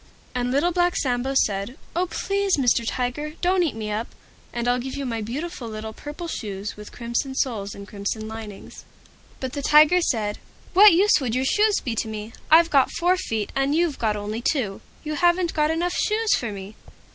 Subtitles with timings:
[0.33, 2.07] And Little Black Sambo said, "Oh!
[2.09, 2.83] Please Mr.
[2.87, 4.07] Tiger, don't eat me up,
[4.51, 8.83] and I'll give you my beautiful little Purple Shoes with Crimson Soles and Crimson Linings."
[9.39, 10.39] But the Tiger said,
[10.73, 12.33] "What use would your shoes be to me?
[12.49, 16.51] I've got four feet, and you've got only two; you haven't got enough shoes for
[16.51, 16.73] me."